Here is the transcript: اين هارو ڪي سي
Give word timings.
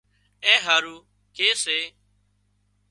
اين 0.45 0.59
هارو 0.65 0.95
ڪي 1.35 1.49
سي 1.63 1.79